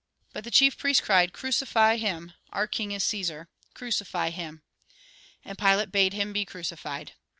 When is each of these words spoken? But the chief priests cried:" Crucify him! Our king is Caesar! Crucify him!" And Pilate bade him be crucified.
But 0.33 0.45
the 0.45 0.49
chief 0.49 0.79
priests 0.79 0.99
cried:" 1.05 1.31
Crucify 1.31 1.97
him! 1.97 2.33
Our 2.51 2.65
king 2.65 2.91
is 2.91 3.03
Caesar! 3.03 3.49
Crucify 3.75 4.31
him!" 4.31 4.63
And 5.45 5.59
Pilate 5.59 5.91
bade 5.91 6.13
him 6.13 6.33
be 6.33 6.43
crucified. 6.43 7.11